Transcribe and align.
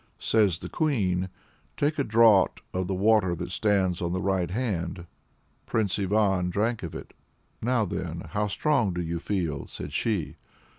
Says 0.17 0.57
the 0.57 0.67
Queen 0.67 1.29
"Take 1.77 1.99
a 1.99 2.03
draught 2.03 2.61
of 2.73 2.87
the 2.87 2.93
water 2.95 3.35
that 3.35 3.51
stands 3.51 4.01
on 4.01 4.13
the 4.13 4.19
right 4.19 4.49
hand." 4.49 5.05
Prince 5.67 5.99
Ivan 5.99 6.49
drank 6.49 6.81
of 6.81 6.95
it. 6.95 7.13
"Now 7.61 7.85
then, 7.85 8.23
how 8.29 8.47
strong 8.47 8.93
do 8.93 9.01
you 9.03 9.19
feel?" 9.19 9.67
said 9.67 9.93
she. 9.93 10.37